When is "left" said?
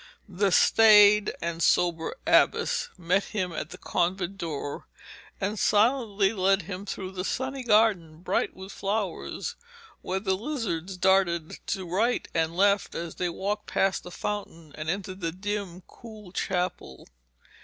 12.57-12.95